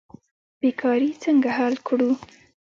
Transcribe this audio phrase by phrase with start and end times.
[0.61, 2.09] بیکاري څنګه حل کړو؟